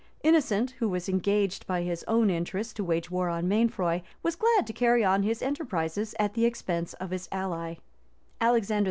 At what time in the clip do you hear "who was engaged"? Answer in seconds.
0.79-1.67